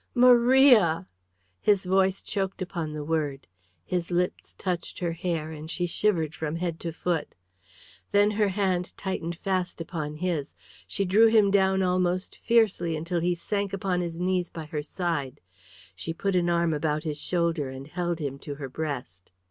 [0.15, 1.05] "Maria!"
[1.61, 3.45] His voice choked upon the word,
[3.85, 7.35] his lips touched her hair, and she shivered from head to foot.
[8.11, 10.55] Then her hand tightened fast upon his;
[10.87, 15.39] she drew him down almost fiercely until he sank upon his knees by her side;
[15.95, 19.31] she put an arm about his shoulder and held him to her breast.